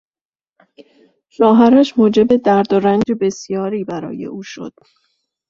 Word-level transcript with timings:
شوهرش 1.29 1.97
موجب 1.97 2.35
درد 2.35 2.73
و 2.73 2.79
رنج 2.79 3.03
بسیاری 3.21 3.83
برای 3.83 4.25
او 4.25 4.43
شد. 4.43 4.73